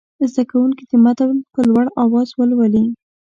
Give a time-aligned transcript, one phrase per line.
[0.31, 2.85] زده کوونکي دې متن په لوړ اواز ولولي.